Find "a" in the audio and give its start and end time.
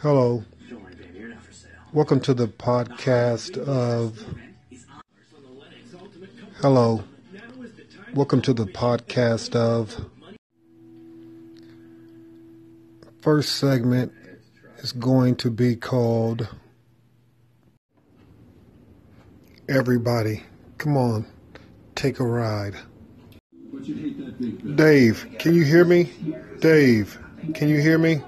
22.20-22.24